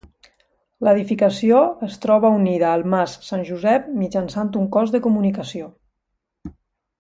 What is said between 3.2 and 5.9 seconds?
Sant Josep mitjançant un cos de comunicació.